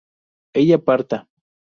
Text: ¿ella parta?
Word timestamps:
¿ella 0.53 0.79
parta? 0.83 1.17